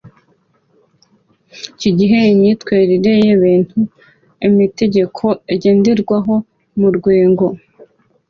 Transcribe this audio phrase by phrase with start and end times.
[1.79, 3.79] kigehe imyitwerire y’ebentu
[4.47, 6.33] emetegeko ngenderweho
[6.79, 7.47] mu muryengo.